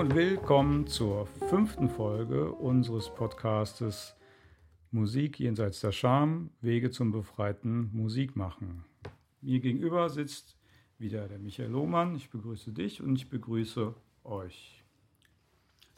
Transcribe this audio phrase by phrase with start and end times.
[0.00, 4.14] Willkommen zur fünften Folge unseres Podcastes
[4.92, 8.84] Musik jenseits der Scham, Wege zum befreiten Musikmachen.
[9.40, 10.56] Mir gegenüber sitzt
[10.98, 12.14] wieder der Michael Lohmann.
[12.14, 14.84] Ich begrüße dich und ich begrüße euch.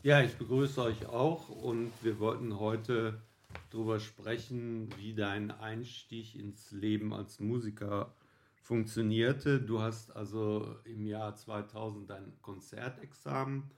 [0.02, 3.20] Ja, ich begrüße euch auch und wir wollten heute
[3.68, 8.14] darüber sprechen, wie dein Einstieg ins Leben als Musiker
[8.62, 9.60] funktionierte.
[9.60, 13.70] Du hast also im Jahr 2000 dein Konzertexamen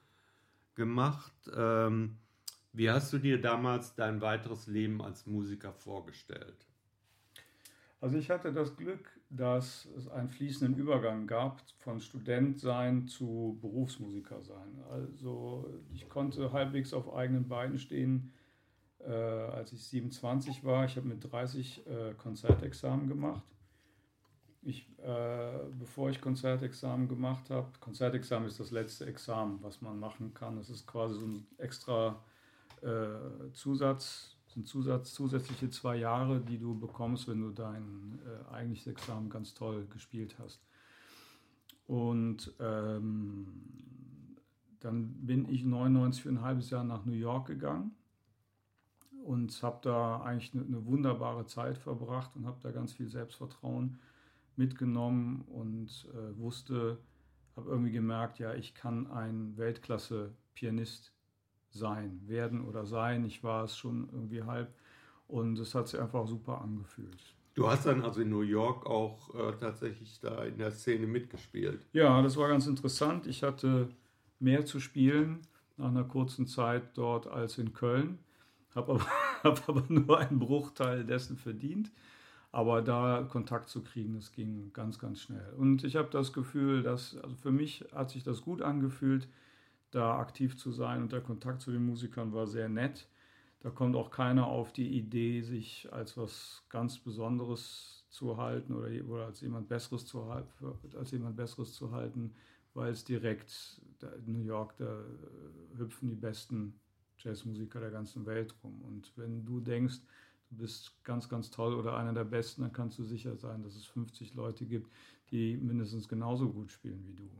[0.74, 1.32] gemacht.
[1.54, 2.18] Ähm,
[2.72, 6.66] wie hast du dir damals dein weiteres Leben als Musiker vorgestellt?
[8.00, 13.58] Also ich hatte das Glück, dass es einen fließenden Übergang gab von Student sein zu
[13.60, 14.82] Berufsmusiker sein.
[14.90, 18.32] Also ich konnte halbwegs auf eigenen Beinen stehen,
[18.98, 20.84] äh, als ich 27 war.
[20.84, 23.44] Ich habe mit 30 äh, Konzertexamen gemacht.
[24.64, 30.32] Ich, äh, bevor ich Konzertexamen gemacht habe, Konzertexamen ist das letzte Examen, was man machen
[30.34, 30.56] kann.
[30.56, 32.22] Das ist quasi so ein extra
[32.80, 38.86] äh, Zusatz, sind Zusatz, zusätzliche zwei Jahre, die du bekommst, wenn du dein äh, eigentliches
[38.86, 40.62] Examen ganz toll gespielt hast.
[41.88, 43.46] Und ähm,
[44.80, 47.96] dann bin ich 99 für ein halbes Jahr nach New York gegangen
[49.24, 53.98] und habe da eigentlich eine, eine, wunderbare Zeit verbracht und habe da ganz viel Selbstvertrauen
[54.56, 56.98] mitgenommen und äh, wusste,
[57.56, 61.12] habe irgendwie gemerkt, ja, ich kann ein Weltklasse-Pianist
[61.70, 63.24] sein, werden oder sein.
[63.24, 64.74] Ich war es schon irgendwie halb
[65.28, 67.34] und es hat sich einfach super angefühlt.
[67.54, 71.86] Du hast dann also in New York auch äh, tatsächlich da in der Szene mitgespielt.
[71.92, 73.26] Ja, das war ganz interessant.
[73.26, 73.90] Ich hatte
[74.38, 75.40] mehr zu spielen
[75.76, 78.18] nach einer kurzen Zeit dort als in Köln,
[78.74, 79.06] habe aber,
[79.42, 81.92] hab aber nur einen Bruchteil dessen verdient.
[82.52, 85.54] Aber da Kontakt zu kriegen, das ging ganz, ganz schnell.
[85.56, 89.26] Und ich habe das Gefühl, dass, also für mich hat sich das gut angefühlt,
[89.90, 93.08] da aktiv zu sein und der Kontakt zu den Musikern war sehr nett.
[93.60, 98.88] Da kommt auch keiner auf die Idee, sich als was ganz Besonderes zu halten oder,
[99.08, 102.34] oder als jemand Besseres zu als jemand Besseres zu halten,
[102.74, 103.80] weil es direkt
[104.26, 105.04] in New York da
[105.78, 106.74] hüpfen die besten
[107.16, 108.82] Jazzmusiker der ganzen Welt rum.
[108.82, 110.00] Und wenn du denkst,
[110.52, 113.74] du bist ganz, ganz toll oder einer der Besten, dann kannst du sicher sein, dass
[113.74, 114.90] es 50 Leute gibt,
[115.30, 117.30] die mindestens genauso gut spielen wie du.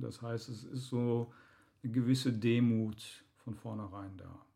[0.00, 1.32] Das heißt, es ist so
[1.82, 4.46] eine gewisse Demut von vornherein da.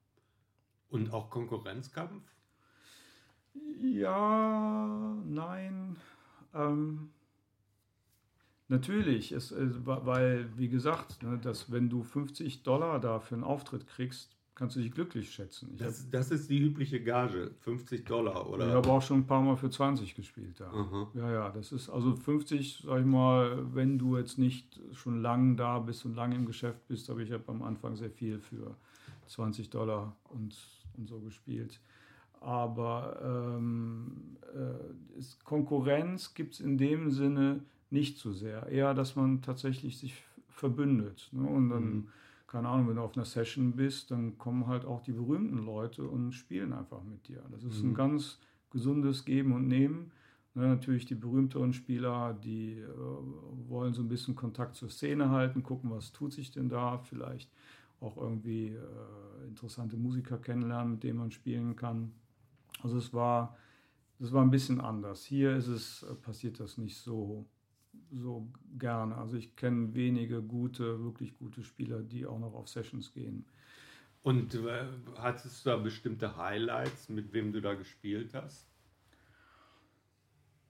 [0.90, 2.22] Und auch Konkurrenzkampf?
[3.80, 5.96] Ja, nein.
[6.52, 7.10] Ähm,
[8.68, 13.44] natürlich, es, äh, weil, wie gesagt, ne, dass wenn du 50 Dollar da für einen
[13.44, 15.74] Auftritt kriegst, kannst du dich glücklich schätzen.
[15.76, 18.68] Das, das, ist die übliche Gage, 50 Dollar, oder?
[18.68, 20.58] Ich habe auch schon ein paar Mal für 20 gespielt.
[20.60, 21.10] Ja, Aha.
[21.14, 25.56] ja, ja, das ist also 50, sag ich mal, wenn du jetzt nicht schon lange
[25.56, 28.76] da bist und lange im Geschäft bist, aber ich habe am Anfang sehr viel für
[29.26, 30.56] 20 Dollar und,
[30.96, 31.80] und so gespielt.
[32.40, 38.68] Aber ähm, äh, Konkurrenz gibt es in dem Sinne nicht so sehr.
[38.68, 41.28] Eher, dass man tatsächlich sich verbündet.
[41.32, 41.48] Ne?
[41.48, 42.08] Und dann mhm
[42.54, 46.04] keine Ahnung, wenn du auf einer Session bist, dann kommen halt auch die berühmten Leute
[46.04, 47.42] und spielen einfach mit dir.
[47.50, 47.90] Das ist mhm.
[47.90, 48.38] ein ganz
[48.70, 50.12] gesundes Geben und Nehmen.
[50.54, 52.88] Ne, natürlich die berühmteren Spieler, die äh,
[53.68, 57.50] wollen so ein bisschen Kontakt zur Szene halten, gucken, was tut sich denn da, vielleicht
[57.98, 62.12] auch irgendwie äh, interessante Musiker kennenlernen, mit denen man spielen kann.
[62.84, 63.56] Also es war,
[64.20, 65.24] das war ein bisschen anders.
[65.24, 67.46] Hier ist es, äh, passiert das nicht so
[68.14, 69.16] so gerne.
[69.16, 73.44] Also ich kenne wenige gute, wirklich gute Spieler, die auch noch auf Sessions gehen.
[74.22, 74.86] Und äh,
[75.18, 78.66] hattest du da bestimmte Highlights, mit wem du da gespielt hast?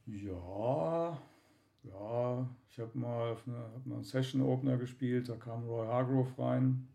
[0.07, 1.19] Ja,
[1.85, 5.87] ja, ich habe mal, auf eine, hab mal einen Session Opener gespielt, da kam Roy
[5.87, 6.89] Hargrove rein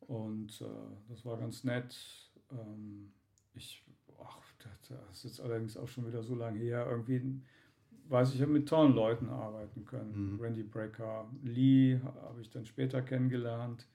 [0.00, 0.64] und äh,
[1.08, 1.96] das war ganz nett.
[2.50, 3.12] Ähm,
[3.54, 3.84] ich,
[4.22, 4.38] ach,
[4.88, 7.40] das ist jetzt allerdings auch schon wieder so lange her, irgendwie
[8.08, 10.34] weiß ich, ich habe mit tollen Leuten arbeiten können.
[10.34, 10.40] Mhm.
[10.40, 13.86] Randy Brecker, Lee habe ich dann später kennengelernt,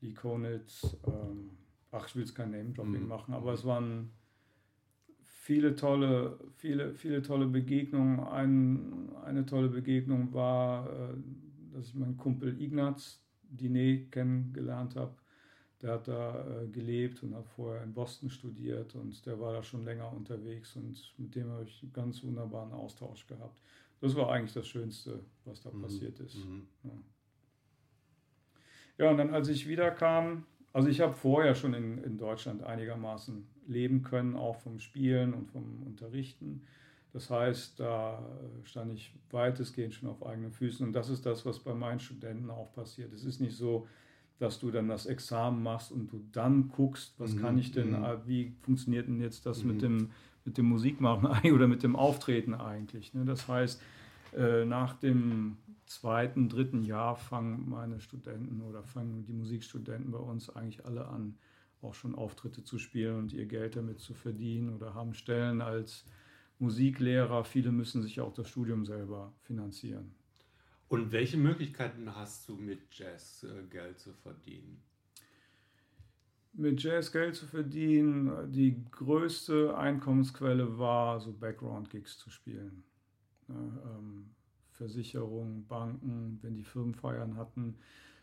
[0.00, 0.96] Lee Konitz.
[1.06, 1.50] Ähm,
[1.90, 3.08] ach, ich will jetzt kein Name-Dropping mhm.
[3.08, 4.10] machen, aber es waren
[5.24, 8.20] viele tolle, viele, viele tolle Begegnungen.
[8.20, 11.14] Ein, eine tolle Begegnung war, äh,
[11.72, 15.14] dass ich meinen Kumpel Ignaz Diné kennengelernt habe.
[15.82, 19.62] Der hat da äh, gelebt und hat vorher in Boston studiert und der war da
[19.62, 23.60] schon länger unterwegs und mit dem habe ich einen ganz wunderbaren Austausch gehabt.
[24.00, 25.82] Das war eigentlich das Schönste, was da mhm.
[25.82, 26.36] passiert ist.
[26.36, 26.66] Mhm.
[26.84, 26.90] Ja.
[28.98, 29.10] ja.
[29.10, 34.02] und dann als ich wiederkam, also ich habe vorher schon in, in Deutschland einigermaßen leben
[34.02, 36.62] können, auch vom Spielen und vom Unterrichten.
[37.12, 38.24] Das heißt, da
[38.64, 42.50] stand ich weitestgehend schon auf eigenen Füßen und das ist das, was bei meinen Studenten
[42.50, 43.12] auch passiert.
[43.12, 43.88] Es ist nicht so,
[44.40, 47.40] dass du dann das Examen machst und du dann guckst, was mhm.
[47.40, 48.04] kann ich denn, mhm.
[48.04, 49.70] Äh, wie funktioniert denn jetzt das mhm.
[49.70, 50.10] mit, dem,
[50.46, 53.12] mit dem Musikmachen oder mit dem Auftreten eigentlich.
[53.12, 53.26] Ne?
[53.26, 53.80] Das heißt,
[54.34, 60.48] äh, nach dem zweiten, dritten Jahr fangen meine Studenten oder fangen die Musikstudenten bei uns
[60.48, 61.36] eigentlich alle an,
[61.82, 66.06] auch schon Auftritte zu spielen und ihr Geld damit zu verdienen oder haben Stellen als
[66.58, 67.44] Musiklehrer.
[67.44, 70.14] Viele müssen sich auch das Studium selber finanzieren.
[70.90, 74.82] Und welche Möglichkeiten hast du mit Jazz äh, Geld zu verdienen?
[76.52, 82.82] Mit Jazz Geld zu verdienen, die größte Einkommensquelle war, so Background-Gigs zu spielen.
[83.48, 84.30] Ähm,
[84.72, 87.76] Versicherungen, Banken, wenn die Firmenfeiern hatten.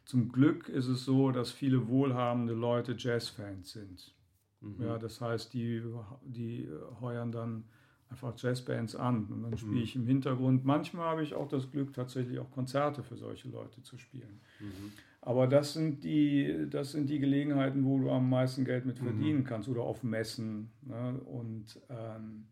[0.03, 4.13] Zum Glück ist es so, dass viele wohlhabende Leute Jazzfans sind.
[4.59, 4.83] Mhm.
[4.83, 5.81] Ja, das heißt, die,
[6.25, 7.63] die heuern dann
[8.09, 9.83] einfach Jazzbands an und dann spiele mhm.
[9.83, 10.65] ich im Hintergrund.
[10.65, 14.39] Manchmal habe ich auch das Glück, tatsächlich auch Konzerte für solche Leute zu spielen.
[14.59, 14.91] Mhm.
[15.21, 19.05] Aber das sind, die, das sind die Gelegenheiten, wo du am meisten Geld mit mhm.
[19.05, 19.43] verdienen mhm.
[19.43, 20.71] kannst oder auf Messen.
[20.83, 21.19] Ne?
[21.25, 22.45] Und ähm,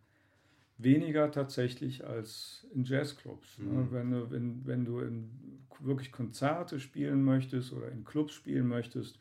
[0.78, 3.60] weniger tatsächlich als in Jazzclubs.
[3.60, 3.66] Ne?
[3.66, 3.78] Mhm.
[3.78, 3.88] Ne?
[3.92, 5.02] Wenn du, wenn, wenn du
[5.80, 9.20] wirklich Konzerte spielen möchtest oder in Clubs spielen möchtest,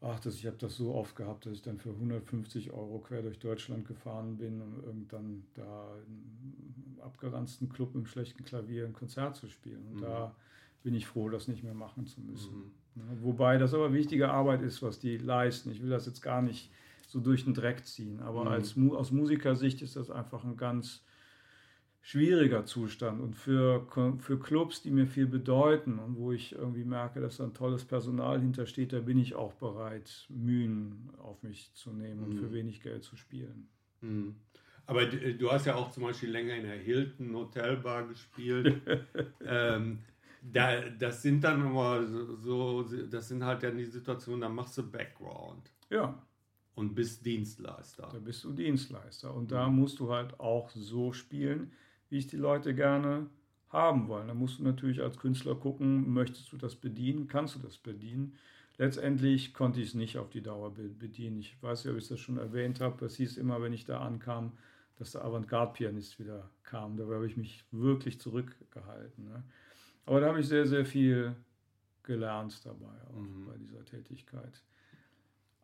[0.00, 3.22] ach, das, ich habe das so oft gehabt, dass ich dann für 150 Euro quer
[3.22, 9.36] durch Deutschland gefahren bin, um irgendwann da im abgeranzten Club im schlechten Klavier ein Konzert
[9.36, 9.86] zu spielen.
[9.88, 10.02] Und mhm.
[10.02, 10.34] da
[10.82, 12.72] bin ich froh, das nicht mehr machen zu müssen.
[12.94, 13.22] Mhm.
[13.22, 15.70] Wobei das aber wichtige Arbeit ist, was die leisten.
[15.70, 16.70] Ich will das jetzt gar nicht
[17.06, 18.20] so durch den Dreck ziehen.
[18.20, 18.48] Aber mhm.
[18.48, 21.04] als, aus Musikersicht ist das einfach ein ganz
[22.08, 23.20] schwieriger Zustand.
[23.20, 23.86] Und für,
[24.18, 27.84] für Clubs, die mir viel bedeuten und wo ich irgendwie merke, dass da ein tolles
[27.84, 32.52] Personal hintersteht, da bin ich auch bereit, Mühen auf mich zu nehmen und für mhm.
[32.54, 33.68] wenig Geld zu spielen.
[34.00, 34.36] Mhm.
[34.86, 38.80] Aber du hast ja auch zum Beispiel länger in der Hilton Hotelbar gespielt.
[39.44, 39.98] ähm,
[40.40, 44.90] da, das sind dann immer so, das sind halt dann die Situationen, da machst du
[44.90, 45.70] Background.
[45.90, 46.22] Ja
[46.74, 48.08] und bist Dienstleister.
[48.12, 49.34] Da bist du Dienstleister.
[49.34, 51.72] Und da musst du halt auch so spielen,
[52.10, 53.26] wie es die Leute gerne
[53.70, 54.28] haben wollen.
[54.28, 58.34] Da musst du natürlich als Künstler gucken, möchtest du das bedienen, kannst du das bedienen.
[58.78, 61.40] Letztendlich konnte ich es nicht auf die Dauer bedienen.
[61.40, 63.04] Ich weiß nicht, ob ich das schon erwähnt habe.
[63.04, 64.52] Es hieß immer, wenn ich da ankam,
[64.96, 66.96] dass der Avantgarde-Pianist wieder kam.
[66.96, 69.24] Dabei habe ich mich wirklich zurückgehalten.
[69.24, 69.42] Ne?
[70.06, 71.34] Aber da habe ich sehr, sehr viel
[72.04, 73.46] gelernt dabei, auch mhm.
[73.46, 74.62] bei dieser Tätigkeit.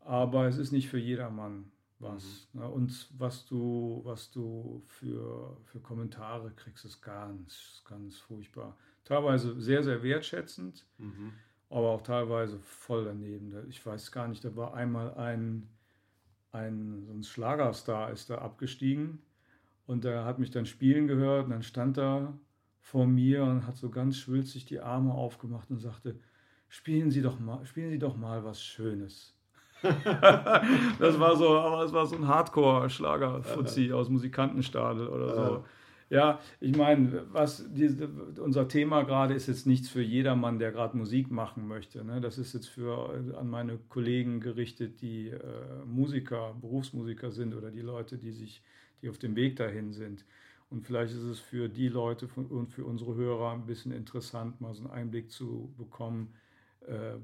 [0.01, 2.49] Aber es ist nicht für jedermann was.
[2.53, 2.61] Mhm.
[2.61, 2.69] Ne?
[2.69, 8.77] Und was du, was du für, für Kommentare kriegst, ist ganz, ganz furchtbar.
[9.05, 11.33] Teilweise sehr, sehr wertschätzend, mhm.
[11.71, 13.55] aber auch teilweise voll daneben.
[13.69, 15.69] Ich weiß gar nicht, da war einmal ein,
[16.53, 19.21] ein, so ein Schlagerstar ist da abgestiegen
[19.87, 22.39] und der hat mich dann spielen gehört und dann stand er
[22.81, 26.19] vor mir und hat so ganz schwülzig die Arme aufgemacht und sagte,
[26.69, 29.35] spielen Sie doch mal, spielen Sie doch mal was Schönes.
[30.99, 35.65] das war so, aber es war so ein Hardcore-Schlager-Fuzzi aus Musikantenstadel oder so.
[36.11, 40.97] Ja, ich meine, was diese, unser Thema gerade ist jetzt nichts für jedermann, der gerade
[40.97, 42.05] Musik machen möchte.
[42.05, 42.21] Ne?
[42.21, 45.41] Das ist jetzt für an meine Kollegen gerichtet, die äh,
[45.87, 48.63] Musiker, Berufsmusiker sind oder die Leute, die sich,
[49.03, 50.25] die auf dem Weg dahin sind.
[50.71, 54.75] Und vielleicht ist es für die Leute und für unsere Hörer ein bisschen interessant, mal
[54.75, 56.35] so einen Einblick zu bekommen,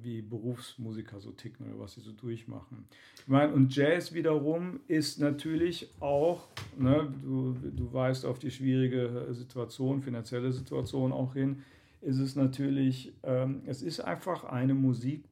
[0.03, 2.87] wie Berufsmusiker so ticken oder was sie so durchmachen.
[3.17, 6.49] Ich meine, und Jazz wiederum ist natürlich auch,
[6.79, 11.63] ne, du, du weißt auf die schwierige Situation, finanzielle Situation auch hin,
[12.01, 15.25] ist es natürlich, ähm, es ist einfach eine Musik,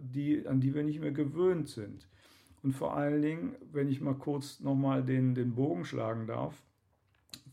[0.00, 2.06] die, an die wir nicht mehr gewöhnt sind.
[2.62, 6.62] Und vor allen Dingen, wenn ich mal kurz nochmal den, den Bogen schlagen darf,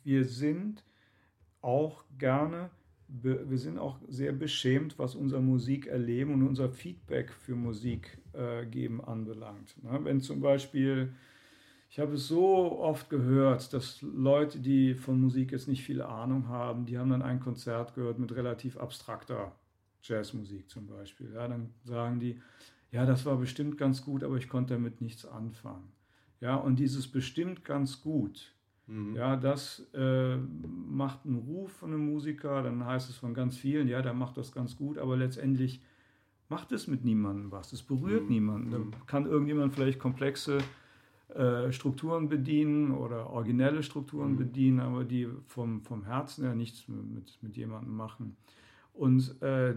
[0.04, 0.84] wir sind
[1.62, 2.70] auch gerne
[3.12, 9.04] wir sind auch sehr beschämt, was unser Musikerleben und unser Feedback für Musik äh, geben
[9.04, 9.76] anbelangt.
[9.84, 10.00] Ne?
[10.04, 11.14] Wenn zum Beispiel,
[11.90, 16.48] ich habe es so oft gehört, dass Leute, die von Musik jetzt nicht viel Ahnung
[16.48, 19.54] haben, die haben dann ein Konzert gehört mit relativ abstrakter
[20.04, 21.34] Jazzmusik zum Beispiel.
[21.34, 22.40] Ja, dann sagen die,
[22.92, 25.92] ja, das war bestimmt ganz gut, aber ich konnte damit nichts anfangen.
[26.42, 28.54] Ja, und dieses bestimmt ganz gut,
[28.90, 29.16] Mhm.
[29.16, 33.88] Ja, das äh, macht einen Ruf von einem Musiker, dann heißt es von ganz vielen,
[33.88, 35.80] ja, der macht das ganz gut, aber letztendlich
[36.50, 37.72] macht es mit niemandem was.
[37.72, 38.30] Es berührt mhm.
[38.30, 38.72] niemanden.
[38.72, 38.92] Da mhm.
[39.06, 40.58] kann irgendjemand vielleicht komplexe
[41.36, 44.38] äh, Strukturen bedienen oder originelle Strukturen mhm.
[44.38, 48.38] bedienen, aber die vom, vom Herzen her nichts mit, mit jemandem machen.
[48.94, 49.76] Und äh,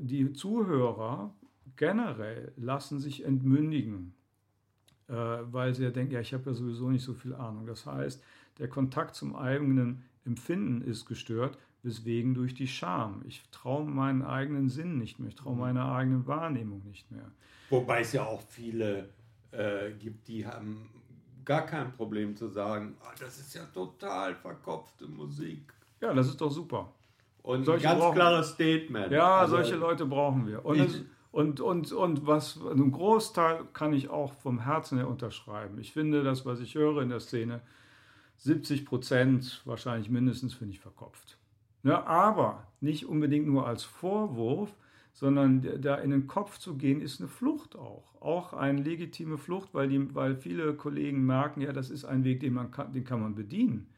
[0.00, 1.32] die Zuhörer
[1.76, 4.14] generell lassen sich entmündigen
[5.08, 7.66] weil sie ja denken, ja, ich habe ja sowieso nicht so viel Ahnung.
[7.66, 8.22] Das heißt,
[8.58, 13.22] der Kontakt zum eigenen Empfinden ist gestört, Weswegen durch die Scham.
[13.26, 15.60] Ich traue meinen eigenen Sinn nicht mehr, ich traue mhm.
[15.60, 17.28] meiner eigenen Wahrnehmung nicht mehr.
[17.70, 19.08] Wobei es ja auch viele
[19.50, 20.88] äh, gibt, die haben
[21.44, 25.72] gar kein Problem zu sagen, oh, das ist ja total verkopfte Musik.
[26.00, 26.92] Ja, das ist doch super.
[27.42, 29.10] Und solche ganz brauchen, klares Statement.
[29.10, 30.64] Ja, also, solche Leute brauchen wir.
[30.64, 35.78] Und, ich, und, und, und was einen Großteil kann ich auch vom Herzen her unterschreiben.
[35.80, 37.62] Ich finde das, was ich höre in der Szene,
[38.36, 41.38] 70 Prozent wahrscheinlich mindestens finde ich verkopft.
[41.84, 44.76] Ja, aber nicht unbedingt nur als Vorwurf,
[45.14, 48.14] sondern da in den Kopf zu gehen, ist eine Flucht auch.
[48.20, 52.40] Auch eine legitime Flucht, weil, die, weil viele Kollegen merken, ja, das ist ein Weg,
[52.40, 53.88] den, man kann, den kann man bedienen.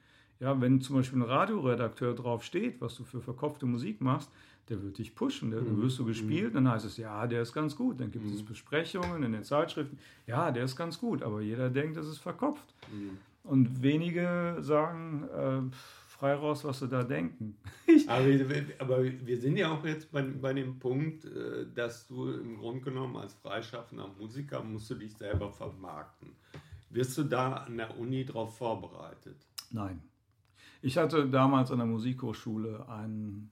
[0.40, 4.30] Ja, wenn zum Beispiel ein Radioredakteur drauf steht, was du für verkopfte Musik machst,
[4.68, 5.82] der wird dich pushen, der, dann mhm.
[5.82, 6.64] wirst du gespielt, mhm.
[6.64, 8.00] dann heißt es, ja, der ist ganz gut.
[8.00, 8.46] Dann gibt es mhm.
[8.46, 12.74] Besprechungen in den Zeitschriften, ja, der ist ganz gut, aber jeder denkt, das ist verkopft.
[13.42, 15.74] Und wenige sagen, äh,
[16.24, 17.56] frei raus, was sie da denken.
[18.06, 22.30] aber, wir, aber, wir, sind ja auch jetzt bei, bei dem Punkt, äh, dass du
[22.30, 26.30] im Grunde genommen als freischaffender Musiker musst du dich selber vermarkten.
[26.88, 29.36] Wirst du da an der Uni darauf vorbereitet?
[29.70, 30.00] Nein.
[30.80, 33.50] Ich hatte damals an der Musikhochschule einen,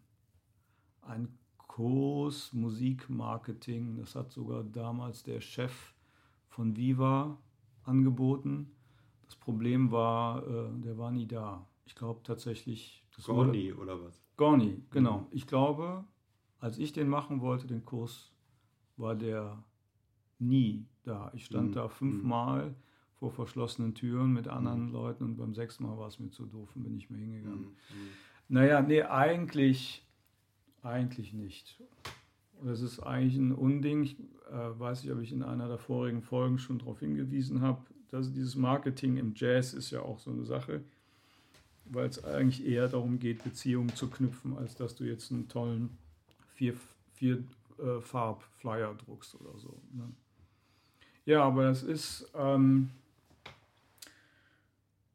[1.03, 3.97] einen Kurs Musikmarketing.
[3.97, 5.95] Das hat sogar damals der Chef
[6.49, 7.39] von Viva
[7.85, 8.71] angeboten.
[9.25, 11.67] Das Problem war, äh, der war nie da.
[11.85, 13.05] Ich glaube tatsächlich.
[13.25, 14.23] Gorni oder was?
[14.37, 15.19] Gorni, genau.
[15.19, 15.27] Mhm.
[15.31, 16.05] Ich glaube,
[16.59, 18.33] als ich den machen wollte, den Kurs,
[18.97, 19.63] war der
[20.39, 21.31] nie da.
[21.35, 21.75] Ich stand mhm.
[21.75, 22.75] da fünfmal mhm.
[23.15, 24.93] vor verschlossenen Türen mit anderen mhm.
[24.93, 27.61] Leuten und beim sechsten Mal war es mir zu doof und bin ich mehr hingegangen.
[27.61, 27.67] Mhm.
[27.67, 28.09] mhm.
[28.49, 30.07] Naja, nee, eigentlich,
[30.83, 31.81] eigentlich nicht.
[32.63, 34.03] Das ist eigentlich ein Unding.
[34.03, 34.19] Ich
[34.51, 38.33] äh, weiß nicht, ob ich in einer der vorigen Folgen schon darauf hingewiesen habe, dass
[38.33, 40.83] dieses Marketing im Jazz ist ja auch so eine Sache
[41.93, 45.91] weil es eigentlich eher darum geht, Beziehungen zu knüpfen, als dass du jetzt einen tollen
[46.55, 46.75] vier,
[47.15, 47.45] vier
[47.79, 49.81] äh, Farb-Flyer druckst oder so.
[49.93, 50.11] Ne?
[51.25, 53.02] Ja, aber es ist, ähm, das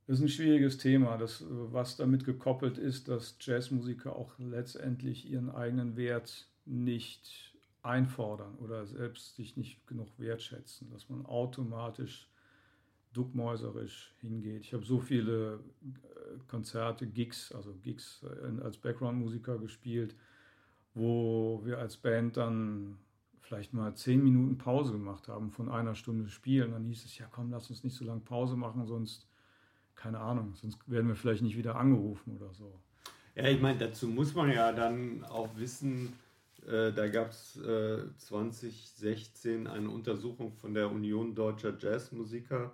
[0.07, 5.97] ist ein schwieriges Thema, das, was damit gekoppelt ist, dass Jazzmusiker auch letztendlich ihren eigenen
[5.97, 12.29] Wert nicht einfordern oder selbst sich nicht genug wertschätzen, dass man automatisch
[13.13, 14.61] duckmäuserisch hingeht.
[14.61, 20.15] Ich habe so viele äh, Konzerte, Gigs, also Gigs äh, als Background-Musiker gespielt,
[20.93, 22.97] wo wir als Band dann
[23.41, 26.71] vielleicht mal zehn Minuten Pause gemacht haben von einer Stunde Spielen.
[26.71, 29.27] Dann hieß es, ja komm, lass uns nicht so lange Pause machen, sonst,
[29.97, 32.79] keine Ahnung, sonst werden wir vielleicht nicht wieder angerufen oder so.
[33.35, 36.13] Ja, ich meine, dazu muss man ja dann auch wissen,
[36.65, 42.71] äh, da gab es äh, 2016 eine Untersuchung von der Union Deutscher Jazzmusiker,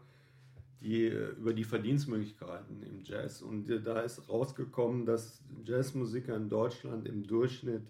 [0.81, 3.41] die, äh, über die Verdienstmöglichkeiten im Jazz.
[3.41, 7.87] Und da ist rausgekommen, dass Jazzmusiker in Deutschland im Durchschnitt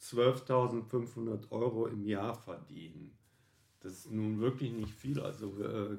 [0.00, 3.12] 12.500 Euro im Jahr verdienen.
[3.80, 5.96] Das ist nun wirklich nicht viel, also äh,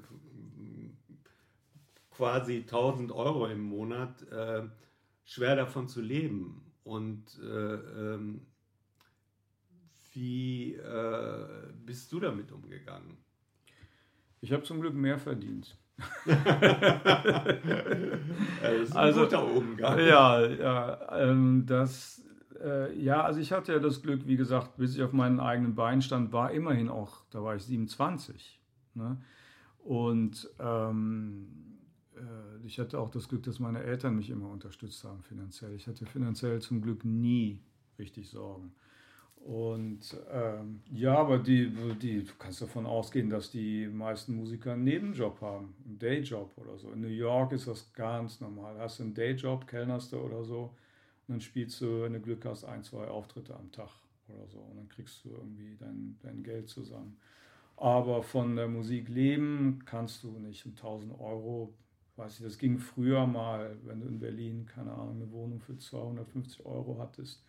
[2.12, 4.64] quasi 1000 Euro im Monat, äh,
[5.26, 6.62] schwer davon zu leben.
[6.84, 8.42] Und äh, ähm,
[10.14, 11.48] wie äh,
[11.86, 13.18] bist du damit umgegangen?
[14.42, 15.78] Ich habe zum Glück mehr verdient.
[16.26, 16.38] ein
[18.96, 20.00] also, guter Umgang.
[20.00, 22.24] Ja, ja, ähm, das,
[22.60, 25.76] äh, ja, also ich hatte ja das Glück, wie gesagt, bis ich auf meinen eigenen
[25.76, 28.60] Beinen stand, war immerhin auch, da war ich 27.
[28.96, 29.22] Ne?
[29.84, 31.61] Und ähm, äh,
[32.64, 35.74] ich hatte auch das Glück, dass meine Eltern mich immer unterstützt haben finanziell.
[35.76, 37.62] Ich hatte finanziell zum Glück nie
[37.98, 38.74] richtig Sorgen.
[39.46, 44.84] Und ähm, ja, aber die, die, du kannst davon ausgehen, dass die meisten Musiker einen
[44.84, 46.92] Nebenjob haben, einen Dayjob oder so.
[46.92, 48.78] In New York ist das ganz normal.
[48.78, 50.76] Hast du einen Dayjob, kellnerst du oder so,
[51.28, 53.90] und dann spielst du, wenn du Glück hast, ein, zwei Auftritte am Tag
[54.28, 54.60] oder so.
[54.60, 57.18] Und dann kriegst du irgendwie dein, dein Geld zusammen.
[57.78, 60.66] Aber von der Musik leben kannst du nicht.
[60.68, 61.74] Um 1000 Euro,
[62.16, 65.78] weiß ich, das ging früher mal, wenn du in Berlin, keine Ahnung, eine Wohnung für
[65.78, 67.44] 250 Euro hattest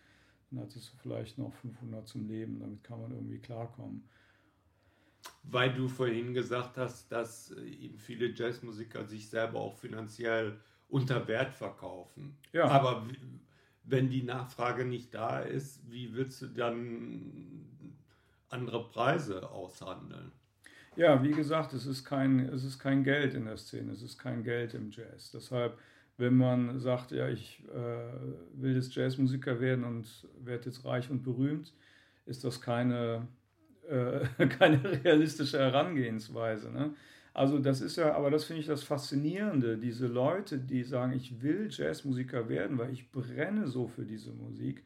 [0.52, 4.08] dann hattest du vielleicht noch 500 zum Leben, damit kann man irgendwie klarkommen.
[5.44, 11.54] Weil du vorhin gesagt hast, dass eben viele Jazzmusiker sich selber auch finanziell unter Wert
[11.54, 12.36] verkaufen.
[12.52, 12.66] Ja.
[12.68, 13.06] Aber
[13.84, 17.96] wenn die Nachfrage nicht da ist, wie willst du dann
[18.50, 20.32] andere Preise aushandeln?
[20.96, 24.18] Ja, wie gesagt, es ist kein, es ist kein Geld in der Szene, es ist
[24.18, 25.30] kein Geld im Jazz.
[25.30, 25.78] Deshalb
[26.18, 30.06] wenn man sagt, ja, ich äh, will jetzt Jazzmusiker werden und
[30.40, 31.72] werde jetzt reich und berühmt,
[32.26, 33.26] ist das keine,
[33.88, 36.70] äh, keine realistische Herangehensweise.
[36.70, 36.94] Ne?
[37.34, 41.42] Also das ist ja, aber das finde ich das Faszinierende, diese Leute, die sagen, ich
[41.42, 44.84] will Jazzmusiker werden, weil ich brenne so für diese Musik.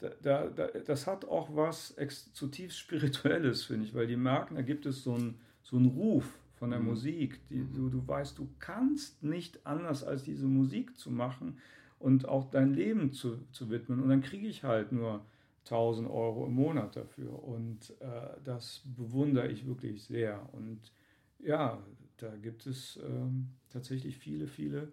[0.00, 1.94] Da, da, da, das hat auch was
[2.32, 6.70] zutiefst Spirituelles, finde ich, weil die merken, da gibt es so einen so Ruf von
[6.70, 6.86] der mhm.
[6.86, 7.46] Musik.
[7.48, 11.58] Die, du, du weißt, du kannst nicht anders, als diese Musik zu machen
[11.98, 14.02] und auch dein Leben zu, zu widmen.
[14.02, 15.24] Und dann kriege ich halt nur
[15.64, 17.42] 1000 Euro im Monat dafür.
[17.42, 20.48] Und äh, das bewundere ich wirklich sehr.
[20.52, 20.92] Und
[21.38, 21.82] ja,
[22.16, 24.92] da gibt es ähm, tatsächlich viele, viele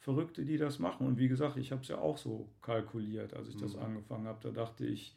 [0.00, 1.06] Verrückte, die das machen.
[1.06, 3.82] Und wie gesagt, ich habe es ja auch so kalkuliert, als ich das mhm.
[3.82, 4.38] angefangen habe.
[4.42, 5.16] Da dachte ich,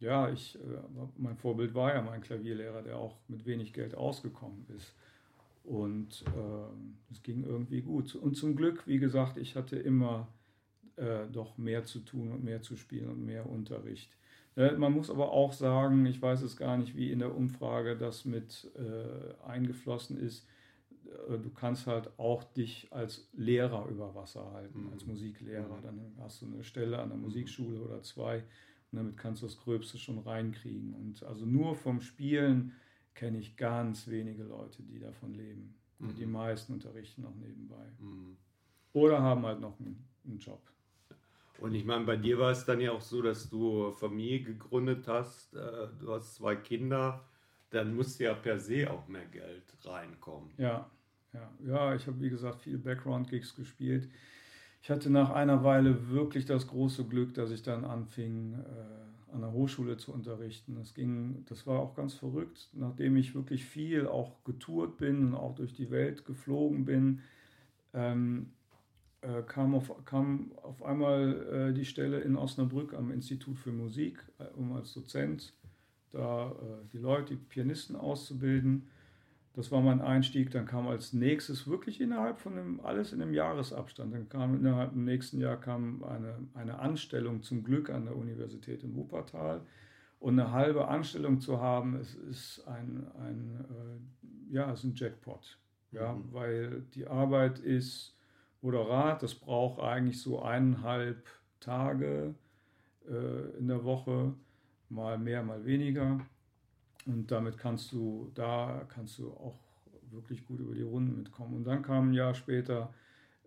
[0.00, 0.78] ja, ich, äh,
[1.16, 4.94] mein Vorbild war ja mein Klavierlehrer, der auch mit wenig Geld ausgekommen ist.
[5.64, 8.14] Und äh, es ging irgendwie gut.
[8.14, 10.28] Und zum Glück, wie gesagt, ich hatte immer
[10.96, 14.10] äh, doch mehr zu tun und mehr zu spielen und mehr Unterricht.
[14.56, 17.96] Äh, man muss aber auch sagen, ich weiß es gar nicht, wie in der Umfrage
[17.96, 20.46] das mit äh, eingeflossen ist.
[21.28, 24.92] Äh, du kannst halt auch dich als Lehrer über Wasser halten, mhm.
[24.92, 25.78] als Musiklehrer.
[25.78, 25.82] Mhm.
[25.82, 27.24] Dann hast du eine Stelle an der mhm.
[27.24, 28.44] Musikschule oder zwei
[28.92, 30.94] und damit kannst du das Gröbste schon reinkriegen.
[30.94, 32.72] Und also nur vom Spielen
[33.14, 35.74] kenne ich ganz wenige Leute, die davon leben.
[35.98, 36.14] Mhm.
[36.14, 37.90] Die meisten unterrichten noch nebenbei.
[37.98, 38.36] Mhm.
[38.92, 40.60] Oder haben halt noch einen, einen Job.
[41.58, 45.06] Und ich meine, bei dir war es dann ja auch so, dass du Familie gegründet
[45.06, 47.24] hast, äh, du hast zwei Kinder,
[47.70, 50.50] dann muss ja per se auch mehr Geld reinkommen.
[50.58, 50.90] Ja,
[51.32, 54.08] ja, ja ich habe wie gesagt viele Background-Gigs gespielt.
[54.82, 59.40] Ich hatte nach einer Weile wirklich das große Glück, dass ich dann anfing, äh, an
[59.40, 60.74] der Hochschule zu unterrichten.
[60.74, 65.34] Das ging, das war auch ganz verrückt, nachdem ich wirklich viel auch getourt bin und
[65.34, 67.20] auch durch die Welt geflogen bin.
[67.94, 68.50] Ähm,
[69.22, 74.18] äh, kam, auf, kam auf einmal äh, die Stelle in Osnabrück am Institut für Musik,
[74.38, 75.54] äh, um als Dozent
[76.10, 78.88] da äh, die Leute, die Pianisten auszubilden.
[79.54, 80.50] Das war mein Einstieg.
[80.50, 84.14] Dann kam als nächstes wirklich innerhalb von einem, alles in einem Jahresabstand.
[84.14, 88.82] Dann kam innerhalb im nächsten Jahr kam eine, eine Anstellung zum Glück an der Universität
[88.82, 89.60] in Wuppertal.
[90.20, 94.94] Und eine halbe Anstellung zu haben, es ist ein, ein, äh, ja, es ist ein
[94.94, 95.58] Jackpot.
[95.90, 96.32] Ja, mhm.
[96.32, 98.16] weil die Arbeit ist
[98.62, 99.22] moderat.
[99.22, 101.26] Das braucht eigentlich so eineinhalb
[101.60, 102.34] Tage
[103.08, 104.32] äh, in der Woche,
[104.88, 106.20] mal mehr, mal weniger.
[107.06, 109.58] Und damit kannst du, da kannst du auch
[110.10, 111.54] wirklich gut über die Runden mitkommen.
[111.54, 112.92] Und dann kam ein Jahr später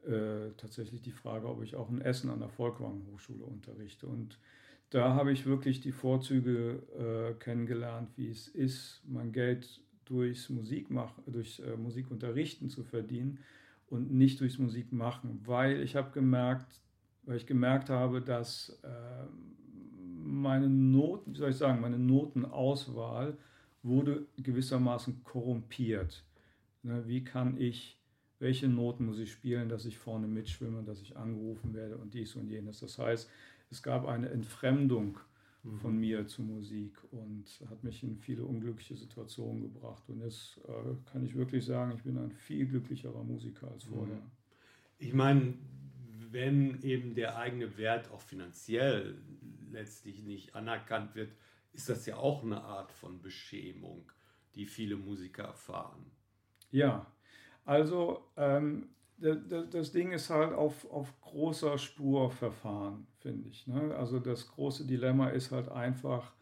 [0.06, 4.08] äh, tatsächlich die Frage, ob ich auch in Essen an der Volkwang Hochschule unterrichte.
[4.08, 4.40] Und
[4.90, 11.14] da habe ich wirklich die Vorzüge äh, kennengelernt, wie es ist, mein Geld durchs Musikmach,
[11.26, 13.40] durch äh, Musikunterrichten zu verdienen
[13.88, 16.82] und nicht durchs Musik machen, weil ich habe gemerkt,
[17.24, 18.88] weil ich gemerkt habe, dass äh,
[20.26, 23.38] meine Noten, wie soll ich sagen, meine Notenauswahl
[23.84, 26.24] wurde gewissermaßen korrumpiert.
[26.84, 28.00] Ne, wie kann ich,
[28.40, 32.36] welche Noten muss ich spielen, dass ich vorne mitschwimme, dass ich angerufen werde und dies
[32.36, 32.80] und jenes.
[32.80, 33.30] Das heißt,
[33.72, 35.18] es gab eine Entfremdung
[35.64, 35.78] mhm.
[35.80, 40.04] von mir zur Musik und hat mich in viele unglückliche Situationen gebracht.
[40.08, 43.94] Und jetzt äh, kann ich wirklich sagen, ich bin ein viel glücklicherer Musiker als mhm.
[43.94, 44.22] vorher.
[44.98, 45.54] Ich meine,
[46.36, 49.18] wenn eben der eigene Wert auch finanziell
[49.72, 51.32] letztlich nicht anerkannt wird,
[51.72, 54.12] ist das ja auch eine Art von Beschämung,
[54.54, 56.12] die viele Musiker erfahren.
[56.72, 57.06] Ja,
[57.64, 63.66] also ähm, das Ding ist halt auf, auf großer Spur verfahren, finde ich.
[63.66, 63.96] Ne?
[63.96, 66.34] Also das große Dilemma ist halt einfach,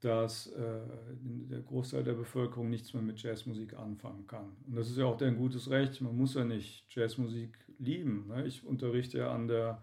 [0.00, 0.80] dass äh,
[1.22, 4.52] der Großteil der Bevölkerung nichts mehr mit Jazzmusik anfangen kann.
[4.66, 6.00] Und das ist ja auch dein gutes Recht.
[6.00, 8.26] Man muss ja nicht Jazzmusik lieben.
[8.28, 8.46] Ne?
[8.46, 9.82] Ich unterrichte ja an der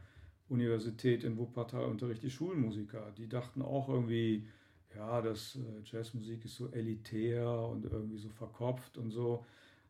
[0.50, 3.12] Universität in Wuppertal, unterrichte Schulmusiker.
[3.18, 4.48] Die dachten auch irgendwie,
[4.96, 9.44] ja, das äh, Jazzmusik ist so elitär und irgendwie so verkopft und so.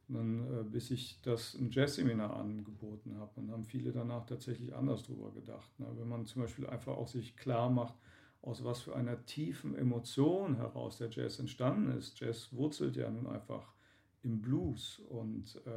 [0.07, 4.73] Und dann, äh, bis ich das im Jazzseminar angeboten habe, und haben viele danach tatsächlich
[4.73, 5.77] anders drüber gedacht.
[5.79, 5.87] Ne?
[5.97, 7.95] Wenn man zum Beispiel einfach auch sich klar macht,
[8.43, 12.19] aus was für einer tiefen Emotion heraus der Jazz entstanden ist.
[12.19, 13.73] Jazz wurzelt ja nun einfach
[14.21, 15.69] im Blues und äh,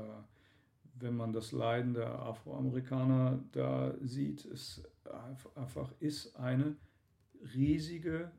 [0.98, 4.83] wenn man das Leiden der Afroamerikaner da sieht, ist
[5.55, 6.76] einfach ist eine
[7.55, 8.31] riesige,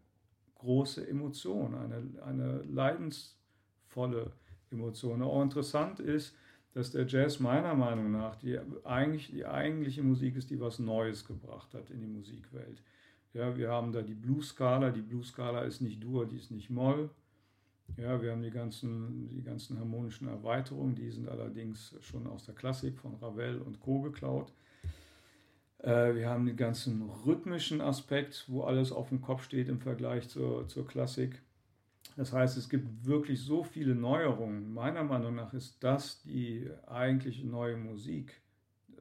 [0.55, 4.33] große Emotion, eine, eine leidensvolle
[4.71, 5.21] Emotionen.
[5.21, 6.35] Auch interessant ist,
[6.73, 11.25] dass der Jazz meiner Meinung nach die, eigentlich, die eigentliche Musik ist, die was Neues
[11.25, 12.81] gebracht hat in die Musikwelt.
[13.33, 14.91] Ja, wir haben da die Blues-Skala.
[14.91, 17.09] Die Blues-Skala ist nicht Dur, die ist nicht Moll.
[17.95, 22.53] Ja, wir haben die ganzen, die ganzen harmonischen Erweiterungen, die sind allerdings schon aus der
[22.53, 24.01] Klassik von Ravel und Co.
[24.01, 24.51] geklaut.
[25.79, 30.27] Äh, wir haben den ganzen rhythmischen Aspekt, wo alles auf dem Kopf steht im Vergleich
[30.27, 31.41] zur, zur Klassik.
[32.15, 34.73] Das heißt, es gibt wirklich so viele Neuerungen.
[34.73, 38.41] Meiner Meinung nach ist das die eigentliche neue Musik,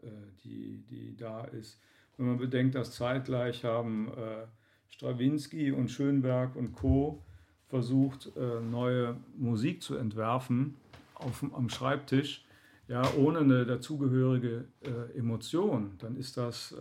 [0.03, 0.09] äh,
[0.45, 1.81] die, die da ist.
[2.17, 4.47] Wenn man bedenkt, dass zeitgleich haben äh,
[4.89, 7.23] Strawinski und Schönberg und Co.
[7.69, 10.77] versucht, äh, neue Musik zu entwerfen
[11.15, 12.45] auf, am Schreibtisch,
[12.89, 14.67] ja, ohne eine dazugehörige
[15.17, 16.73] Emotion, dann ist das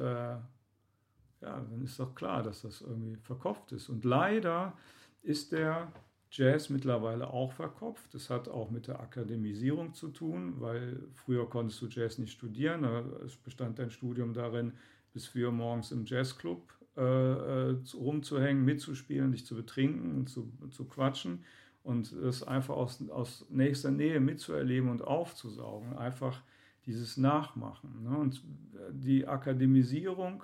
[1.46, 3.90] ja, dann ist doch klar, dass das irgendwie verkopft ist.
[3.90, 4.74] Und leider
[5.22, 5.92] ist der
[6.32, 8.14] Jazz mittlerweile auch verkopft.
[8.14, 12.84] Das hat auch mit der Akademisierung zu tun, weil früher konntest du Jazz nicht studieren.
[13.26, 14.74] Es bestand dein Studium darin,
[15.16, 16.62] bis vier morgens im Jazzclub
[16.98, 21.46] äh, äh, rumzuhängen, mitzuspielen, dich zu betrinken zu, zu quatschen
[21.84, 25.98] und es einfach aus, aus nächster Nähe mitzuerleben und aufzusaugen.
[25.98, 26.42] Einfach
[26.86, 28.04] dieses Nachmachen.
[28.04, 28.18] Ne?
[28.18, 28.44] Und
[28.92, 30.44] die Akademisierung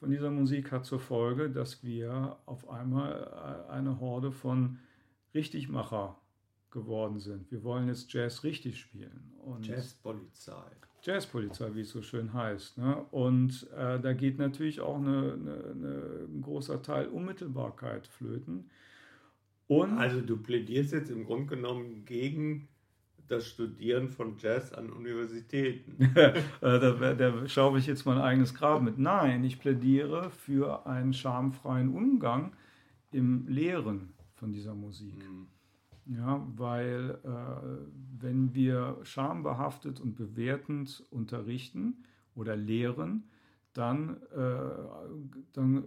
[0.00, 4.78] von dieser Musik hat zur Folge, dass wir auf einmal äh, eine Horde von
[5.34, 6.16] Richtigmacher
[6.70, 7.50] geworden sind.
[7.50, 9.32] Wir wollen jetzt Jazz richtig spielen.
[9.44, 10.62] Und Jazzpolizei.
[11.02, 12.78] Jazzpolizei, wie es so schön heißt.
[12.78, 13.04] Ne?
[13.10, 18.70] Und äh, da geht natürlich auch eine, eine, eine, ein großer Teil Unmittelbarkeit flöten.
[19.68, 22.68] Und also du plädierst jetzt im Grunde genommen gegen
[23.28, 25.98] das Studieren von Jazz an Universitäten.
[26.60, 28.98] Äh, da, da schaue ich jetzt mein eigenes Grab mit.
[28.98, 32.52] Nein, ich plädiere für einen schamfreien Umgang
[33.12, 35.14] im Lehren von dieser Musik.
[35.16, 35.46] Mhm.
[36.08, 42.02] Ja, weil äh, wenn wir schambehaftet und bewertend unterrichten
[42.34, 43.24] oder lehren,
[43.74, 44.70] dann, äh,
[45.52, 45.84] dann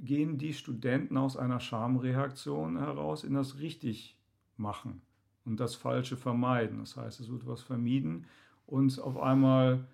[0.00, 5.02] gehen die Studenten aus einer Schamreaktion heraus in das Richtigmachen
[5.44, 6.78] und das Falsche vermeiden.
[6.78, 8.26] Das heißt, es wird was vermieden
[8.66, 9.84] und auf einmal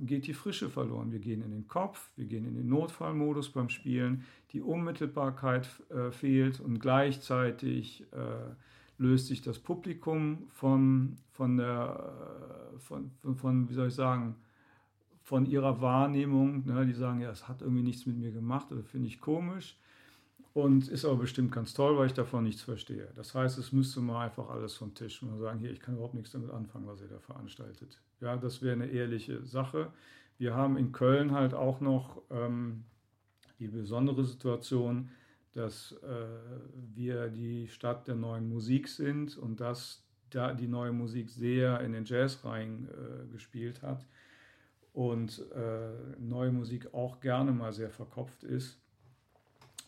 [0.00, 1.12] geht die Frische verloren.
[1.12, 6.10] Wir gehen in den Kopf, wir gehen in den Notfallmodus beim Spielen, die Unmittelbarkeit äh,
[6.10, 8.54] fehlt und gleichzeitig äh,
[8.98, 14.36] löst sich das Publikum von, von der, äh, von, von, von, wie soll ich sagen,
[15.22, 16.66] von ihrer Wahrnehmung.
[16.66, 16.86] Ne?
[16.86, 19.78] Die sagen, ja, es hat irgendwie nichts mit mir gemacht oder finde ich komisch.
[20.52, 23.08] Und ist aber bestimmt ganz toll, weil ich davon nichts verstehe.
[23.14, 26.14] Das heißt, es müsste mal einfach alles vom Tisch und sagen, hier, ich kann überhaupt
[26.14, 28.00] nichts damit anfangen, was ihr da veranstaltet.
[28.20, 29.92] Ja, das wäre eine ehrliche Sache.
[30.38, 32.84] Wir haben in Köln halt auch noch ähm,
[33.60, 35.10] die besondere Situation,
[35.52, 36.26] dass äh,
[36.94, 41.92] wir die Stadt der neuen Musik sind und dass da die neue Musik sehr in
[41.92, 44.04] den Jazz rein äh, gespielt hat
[44.92, 48.80] und äh, neue Musik auch gerne mal sehr verkopft ist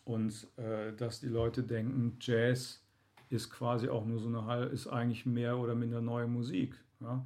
[0.04, 2.82] und äh, dass die Leute denken, Jazz
[3.28, 6.74] ist quasi auch nur so eine ist eigentlich mehr oder minder neue Musik.
[7.00, 7.24] Ja?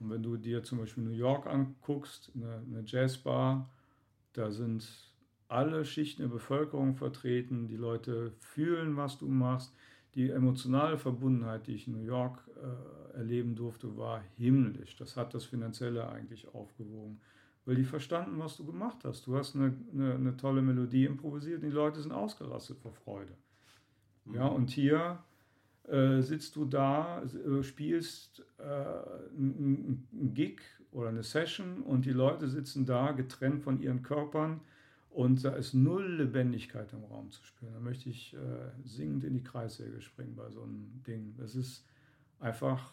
[0.00, 3.68] Und wenn du dir zum Beispiel New York anguckst, eine, eine Jazzbar,
[4.32, 4.88] da sind
[5.48, 9.72] alle Schichten der Bevölkerung vertreten, die Leute fühlen, was du machst.
[10.14, 14.96] Die emotionale Verbundenheit, die ich in New York äh, erleben durfte, war himmlisch.
[14.96, 17.20] Das hat das Finanzielle eigentlich aufgewogen
[17.64, 19.26] weil die verstanden, was du gemacht hast.
[19.26, 23.34] Du hast eine, eine, eine tolle Melodie improvisiert und die Leute sind ausgerastet vor Freude.
[24.24, 24.34] Mhm.
[24.34, 25.22] Ja, und hier
[25.84, 30.60] äh, sitzt du da, äh, spielst äh, ein, ein Gig
[30.92, 34.60] oder eine Session und die Leute sitzen da getrennt von ihren Körpern
[35.10, 37.72] und da ist null Lebendigkeit im Raum zu spüren.
[37.72, 38.38] Da möchte ich äh,
[38.84, 41.34] singend in die Kreissäge springen bei so einem Ding.
[41.38, 41.86] Das ist
[42.40, 42.92] einfach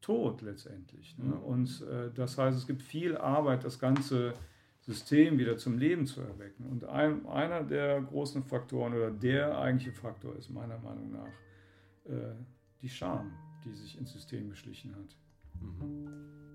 [0.00, 1.16] tot letztendlich.
[1.18, 1.24] Ne?
[1.24, 1.42] Mhm.
[1.42, 4.34] Und äh, das heißt, es gibt viel Arbeit, das ganze
[4.80, 6.66] System wieder zum Leben zu erwecken.
[6.66, 12.34] Und ein, einer der großen Faktoren oder der eigentliche Faktor ist meiner Meinung nach äh,
[12.80, 13.32] die Scham,
[13.64, 15.16] die sich ins System geschlichen hat.
[15.60, 16.47] Mhm.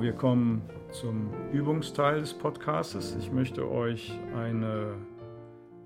[0.00, 3.16] Wir kommen zum Übungsteil des Podcastes.
[3.18, 4.96] Ich möchte euch eine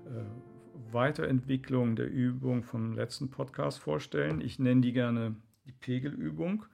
[0.05, 4.41] äh, Weiterentwicklung der Übung vom letzten Podcast vorstellen.
[4.41, 6.65] Ich nenne die gerne die Pegelübung.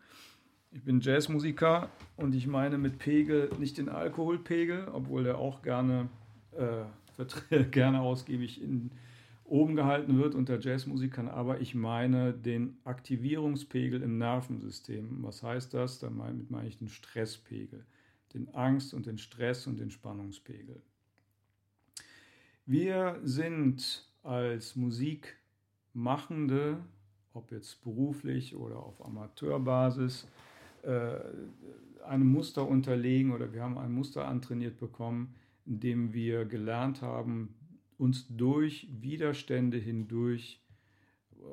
[0.71, 6.07] Ich bin Jazzmusiker und ich meine mit Pegel nicht den Alkoholpegel, obwohl der auch gerne,
[6.57, 8.91] äh, gerne ausgiebig in
[9.45, 15.23] oben gehalten wird unter Jazzmusikern, aber ich meine den Aktivierungspegel im Nervensystem.
[15.23, 15.99] Was heißt das?
[15.99, 17.85] Damit meine ich den Stresspegel,
[18.33, 20.81] den Angst- und den Stress- und den Spannungspegel.
[22.65, 26.79] Wir sind als Musikmachende,
[27.33, 30.27] ob jetzt beruflich oder auf Amateurbasis,
[30.81, 31.19] äh,
[32.03, 37.55] einem Muster unterlegen oder wir haben ein Muster antrainiert bekommen, in dem wir gelernt haben,
[37.97, 40.61] uns durch Widerstände hindurch,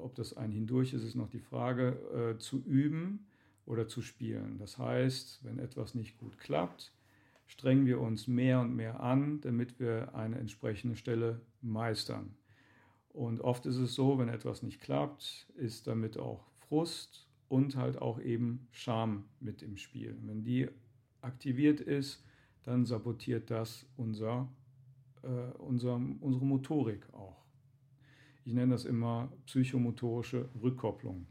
[0.03, 3.27] ob das ein hindurch ist, ist noch die Frage, äh, zu üben
[3.67, 4.59] oder zu spielen.
[4.59, 6.93] Das heißt, wenn etwas nicht gut klappt,
[7.47, 12.35] strengen wir uns mehr und mehr an, damit wir eine entsprechende Stelle meistern.
[13.11, 18.01] Und oft ist es so, wenn etwas nicht klappt, ist damit auch Frust und halt
[18.01, 20.17] auch eben Scham mit im Spiel.
[20.23, 20.69] Wenn die
[21.21, 22.25] aktiviert ist,
[22.63, 24.49] dann sabotiert das unser
[25.23, 27.45] äh, unser, unsere Motorik auch.
[28.45, 31.27] Ich nenne das immer psychomotorische Rückkopplung.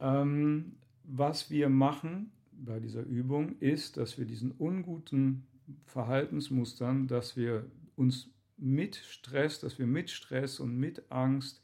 [0.00, 5.46] Ähm, was wir machen bei dieser Übung ist, dass wir diesen unguten
[5.86, 11.62] Verhaltensmustern, dass wir uns mit Stress, dass wir mit Stress und mit Angst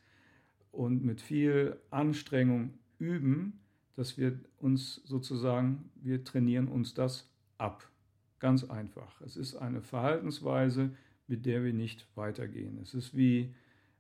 [0.70, 3.61] und mit viel Anstrengung üben,
[3.96, 7.88] dass wir uns sozusagen, wir trainieren uns das ab.
[8.44, 9.22] Ganz einfach.
[9.22, 10.94] Es ist eine Verhaltensweise,
[11.28, 12.78] mit der wir nicht weitergehen.
[12.83, 13.54] Es ist wie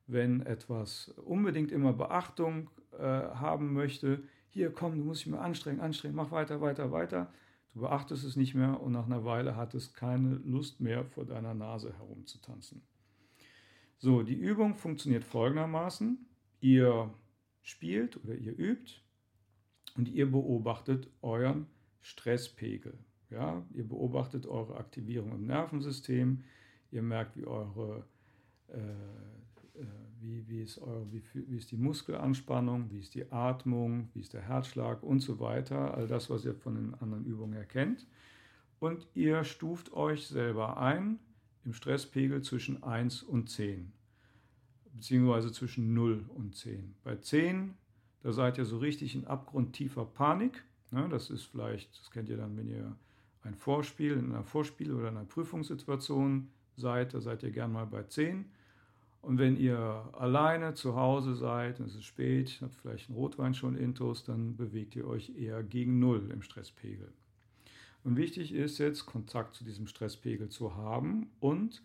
[0.06, 4.22] wenn etwas unbedingt immer Beachtung äh, haben möchte.
[4.50, 7.32] Hier, komm, du musst dich mal anstrengen, anstrengen, mach weiter, weiter, weiter.
[7.72, 11.24] Du beachtest es nicht mehr und nach einer Weile hat es keine Lust mehr, vor
[11.24, 12.82] deiner Nase herumzutanzen.
[13.96, 16.18] So, die Übung funktioniert folgendermaßen.
[16.60, 17.14] Ihr
[17.62, 19.00] spielt oder ihr übt
[19.96, 21.66] und ihr beobachtet euren
[22.02, 22.98] Stresspegel.
[23.34, 26.44] Ja, ihr beobachtet eure Aktivierung im Nervensystem,
[26.92, 28.04] ihr merkt, wie eure
[28.68, 28.78] äh,
[29.74, 29.84] äh,
[30.20, 34.32] wie, wie, ist eure, wie, wie ist die Muskelanspannung, wie ist die Atmung, wie ist
[34.32, 35.94] der Herzschlag und so weiter.
[35.94, 38.06] All das, was ihr von den anderen Übungen erkennt.
[38.78, 41.18] Und ihr stuft euch selber ein
[41.64, 43.92] im Stresspegel zwischen 1 und 10,
[44.94, 46.94] beziehungsweise zwischen 0 und 10.
[47.02, 47.74] Bei 10,
[48.22, 50.64] da seid ihr so richtig in abgrundtiefer Panik.
[50.90, 52.96] Ne, das ist vielleicht, das kennt ihr dann, wenn ihr
[53.44, 58.02] ein Vorspiel, in einer Vorspiel- oder einer Prüfungssituation seid, da seid ihr gern mal bei
[58.02, 58.44] 10.
[59.22, 63.54] Und wenn ihr alleine zu Hause seid, und es ist spät, habt vielleicht einen Rotwein
[63.54, 67.10] schon intus, dann bewegt ihr euch eher gegen Null im Stresspegel.
[68.02, 71.82] Und wichtig ist jetzt, Kontakt zu diesem Stresspegel zu haben und,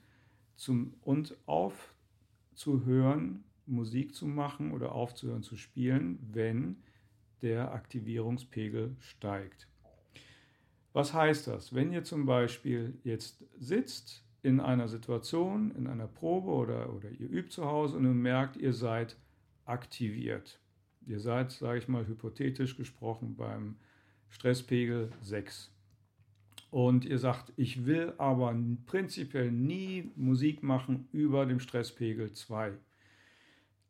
[0.57, 6.77] zum, und aufzuhören, Musik zu machen oder aufzuhören zu spielen, wenn
[7.41, 9.67] der Aktivierungspegel steigt.
[10.93, 11.73] Was heißt das?
[11.73, 17.29] Wenn ihr zum Beispiel jetzt sitzt in einer Situation, in einer Probe oder, oder ihr
[17.29, 19.15] übt zu Hause und ihr merkt, ihr seid
[19.65, 20.59] aktiviert.
[21.05, 23.75] Ihr seid, sage ich mal, hypothetisch gesprochen beim
[24.29, 25.71] Stresspegel 6.
[26.71, 32.73] Und ihr sagt, ich will aber prinzipiell nie Musik machen über dem Stresspegel 2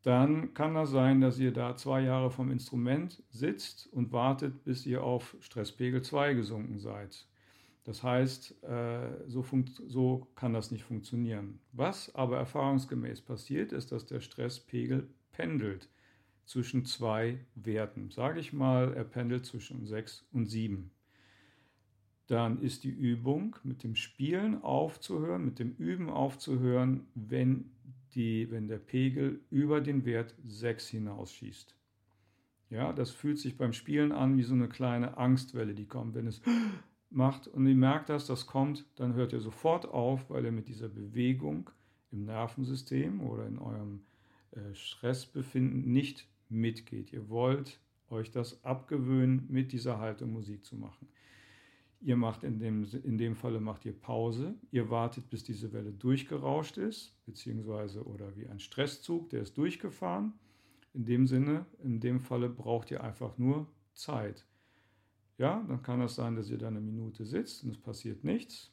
[0.03, 4.85] dann kann das sein, dass ihr da zwei Jahre vom Instrument sitzt und wartet, bis
[4.85, 7.27] ihr auf Stresspegel 2 gesunken seid.
[7.83, 9.43] Das heißt, äh, so,
[9.87, 11.59] so, kann das nicht funktionieren.
[11.71, 15.89] Was aber erfahrungsgemäß passiert, ist, dass der Stresspegel pendelt
[16.45, 18.09] zwischen zwei Werten.
[18.11, 20.91] Sage ich mal, er pendelt zwischen 6 und 7.
[22.27, 27.71] Dann ist die Übung mit dem Spielen aufzuhören, mit dem Üben aufzuhören, wenn
[28.15, 31.75] die, wenn der Pegel über den Wert 6 hinausschießt.
[32.69, 36.13] Ja, das fühlt sich beim Spielen an wie so eine kleine Angstwelle, die kommt.
[36.15, 36.41] Wenn es
[37.09, 40.67] macht und ihr merkt das, das kommt, dann hört ihr sofort auf, weil ihr mit
[40.67, 41.69] dieser Bewegung
[42.11, 44.01] im Nervensystem oder in eurem
[44.51, 47.11] äh, Stressbefinden nicht mitgeht.
[47.13, 51.07] Ihr wollt euch das abgewöhnen, mit dieser Haltung Musik zu machen.
[52.01, 54.55] Ihr macht in dem, in dem Falle macht ihr Pause.
[54.71, 60.33] Ihr wartet, bis diese Welle durchgerauscht ist, beziehungsweise oder wie ein Stresszug, der ist durchgefahren.
[60.93, 64.45] In dem Sinne, in dem Falle braucht ihr einfach nur Zeit.
[65.37, 68.71] Ja, dann kann es sein, dass ihr da eine Minute sitzt und es passiert nichts.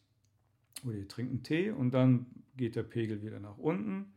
[0.85, 4.13] Oder ihr trinkt einen Tee und dann geht der Pegel wieder nach unten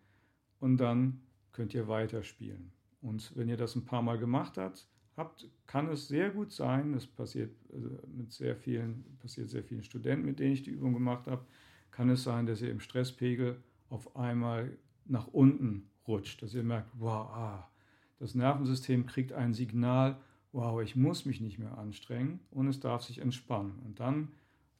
[0.60, 2.72] und dann könnt ihr weiterspielen.
[3.02, 4.88] Und wenn ihr das ein paar Mal gemacht habt,
[5.20, 9.84] habt, kann es sehr gut sein, das passiert also mit sehr vielen, passiert sehr vielen
[9.84, 11.46] Studenten, mit denen ich die Übung gemacht habe,
[11.92, 16.90] kann es sein, dass ihr im Stresspegel auf einmal nach unten rutscht, dass ihr merkt,
[16.98, 17.70] wow, ah,
[18.18, 20.18] das Nervensystem kriegt ein Signal,
[20.52, 23.80] wow, ich muss mich nicht mehr anstrengen und es darf sich entspannen.
[23.86, 24.30] Und dann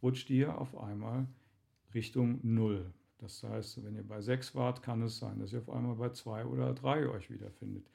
[0.02, 1.28] rutscht ihr auf einmal
[1.94, 2.94] Richtung Null.
[3.20, 6.10] Das heißt, wenn ihr bei 6 wart, kann es sein, dass ihr auf einmal bei
[6.10, 7.86] 2 oder 3 euch wiederfindet.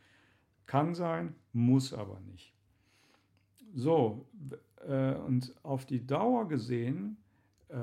[0.67, 2.55] Kann sein, muss aber nicht.
[3.75, 4.27] So,
[4.87, 7.17] äh, und auf die Dauer gesehen,
[7.69, 7.77] äh,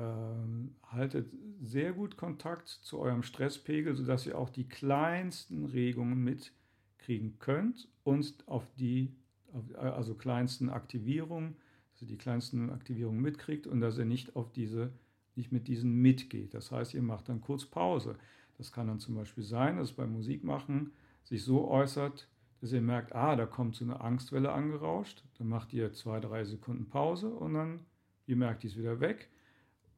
[0.86, 1.30] haltet
[1.62, 8.34] sehr gut Kontakt zu eurem Stresspegel, sodass ihr auch die kleinsten Regungen mitkriegen könnt und
[8.46, 9.12] auf die,
[9.52, 11.56] auf, also kleinsten Aktivierungen,
[11.92, 14.92] dass ihr die kleinsten Aktivierungen mitkriegt und dass ihr nicht auf diese,
[15.34, 16.54] nicht mit diesen mitgeht.
[16.54, 18.16] Das heißt, ihr macht dann kurz Pause.
[18.58, 20.92] Das kann dann zum Beispiel sein, dass es beim Musikmachen
[21.24, 22.28] sich so äußert,
[22.62, 26.44] dass ihr merkt, ah, da kommt so eine Angstwelle angerauscht, dann macht ihr zwei, drei
[26.44, 27.80] Sekunden Pause und dann,
[28.26, 29.28] ihr merkt, die ist wieder weg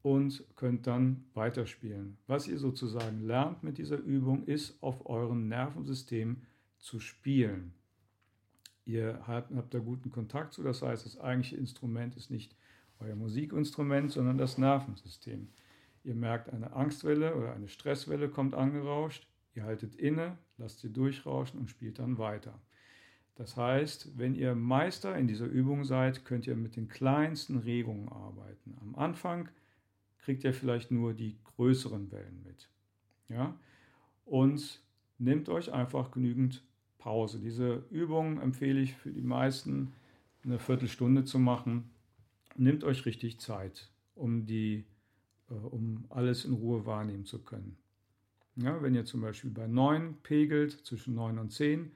[0.01, 2.17] und könnt dann weiterspielen.
[2.25, 6.41] Was ihr sozusagen lernt mit dieser Übung, ist auf eurem Nervensystem
[6.79, 7.75] zu spielen.
[8.83, 12.55] Ihr habt, habt da guten Kontakt zu, das heißt, das eigentliche Instrument ist nicht
[12.99, 15.49] euer Musikinstrument, sondern das Nervensystem.
[16.03, 21.59] Ihr merkt, eine Angstwelle oder eine Stresswelle kommt angerauscht, Ihr haltet inne, lasst sie durchrauschen
[21.59, 22.59] und spielt dann weiter.
[23.35, 28.07] Das heißt, wenn ihr Meister in dieser Übung seid, könnt ihr mit den kleinsten Regungen
[28.07, 28.77] arbeiten.
[28.79, 29.49] Am Anfang
[30.19, 32.69] kriegt ihr vielleicht nur die größeren Wellen mit.
[33.27, 33.57] Ja?
[34.23, 34.81] Und
[35.17, 36.63] nehmt euch einfach genügend
[36.97, 37.39] Pause.
[37.39, 39.93] Diese Übung empfehle ich für die meisten
[40.43, 41.91] eine Viertelstunde zu machen.
[42.55, 44.85] Nehmt euch richtig Zeit, um, die,
[45.49, 47.77] äh, um alles in Ruhe wahrnehmen zu können.
[48.57, 51.91] Ja, wenn ihr zum Beispiel bei 9 pegelt, zwischen 9 und 10,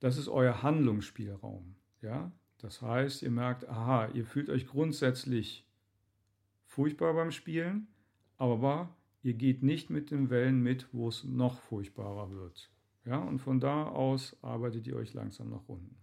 [0.00, 1.74] das ist euer Handlungsspielraum.
[2.02, 2.32] Ja?
[2.58, 5.66] Das heißt, ihr merkt, aha, ihr fühlt euch grundsätzlich
[6.66, 7.86] furchtbar beim Spielen,
[8.36, 12.70] aber ihr geht nicht mit den Wellen mit, wo es noch furchtbarer wird.
[13.06, 13.18] Ja?
[13.18, 15.96] Und von da aus arbeitet ihr euch langsam nach unten.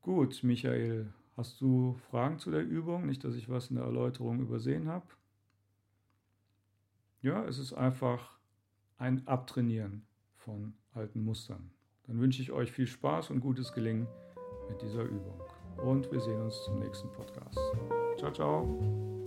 [0.00, 3.04] Gut, Michael, hast du Fragen zu der Übung?
[3.04, 5.06] Nicht, dass ich was in der Erläuterung übersehen habe.
[7.20, 8.38] Ja, es ist einfach
[8.96, 11.70] ein Abtrainieren von alten Mustern.
[12.06, 14.06] Dann wünsche ich euch viel Spaß und gutes Gelingen
[14.68, 15.40] mit dieser Übung.
[15.78, 17.58] Und wir sehen uns zum nächsten Podcast.
[18.18, 19.17] Ciao, ciao.